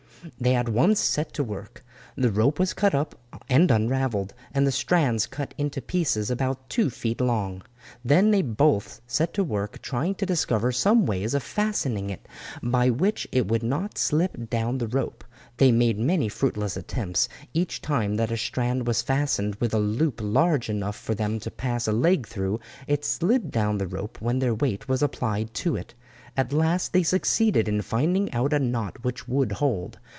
[0.39, 1.83] They at once set to work.
[2.15, 3.15] The rope was cut up
[3.49, 7.63] and unravelled, and the strands cut into pieces about two feet long.
[8.05, 12.27] They then both set to work trying to discover some way of fastening it
[12.61, 15.23] by which it would not slip down the rope.
[15.57, 20.19] They made many fruitless attempts; each time that a strand was fastened with a loop
[20.23, 24.37] large enough for them to pass a leg through, it slid down the rope when
[24.37, 25.95] their weight was applied to it.
[26.37, 29.97] At last they succeeded in finding out a knot which would hold.